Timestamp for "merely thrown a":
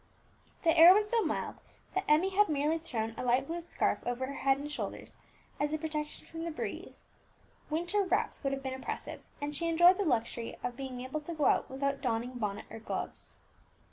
2.49-3.23